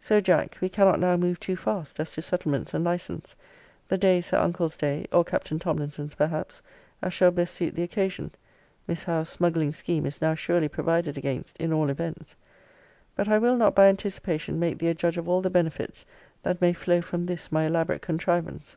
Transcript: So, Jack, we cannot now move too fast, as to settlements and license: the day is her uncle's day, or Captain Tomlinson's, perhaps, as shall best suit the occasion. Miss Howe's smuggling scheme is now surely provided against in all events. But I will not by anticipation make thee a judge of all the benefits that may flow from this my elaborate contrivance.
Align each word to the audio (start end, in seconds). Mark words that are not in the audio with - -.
So, 0.00 0.20
Jack, 0.20 0.58
we 0.60 0.68
cannot 0.68 0.98
now 0.98 1.16
move 1.16 1.38
too 1.38 1.54
fast, 1.54 2.00
as 2.00 2.10
to 2.10 2.20
settlements 2.20 2.74
and 2.74 2.82
license: 2.84 3.36
the 3.86 3.96
day 3.96 4.18
is 4.18 4.30
her 4.30 4.38
uncle's 4.38 4.76
day, 4.76 5.06
or 5.12 5.22
Captain 5.22 5.60
Tomlinson's, 5.60 6.16
perhaps, 6.16 6.62
as 7.00 7.14
shall 7.14 7.30
best 7.30 7.54
suit 7.54 7.76
the 7.76 7.84
occasion. 7.84 8.32
Miss 8.88 9.04
Howe's 9.04 9.28
smuggling 9.28 9.72
scheme 9.72 10.04
is 10.04 10.20
now 10.20 10.34
surely 10.34 10.66
provided 10.66 11.16
against 11.16 11.56
in 11.58 11.72
all 11.72 11.90
events. 11.90 12.34
But 13.14 13.28
I 13.28 13.38
will 13.38 13.56
not 13.56 13.76
by 13.76 13.86
anticipation 13.86 14.58
make 14.58 14.78
thee 14.80 14.88
a 14.90 14.94
judge 14.94 15.16
of 15.16 15.28
all 15.28 15.42
the 15.42 15.48
benefits 15.48 16.04
that 16.42 16.60
may 16.60 16.72
flow 16.72 17.00
from 17.00 17.26
this 17.26 17.52
my 17.52 17.66
elaborate 17.66 18.02
contrivance. 18.02 18.76